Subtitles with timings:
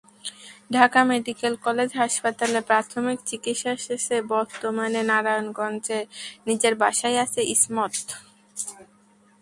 [0.71, 5.99] Dhaka medical college হাসপাতালে প্রাথমিক চিকিৎসা শেষে বর্তমানে নারায়ণগঞ্জে
[6.47, 7.95] নিজের বাসায় আছেন ইসমত।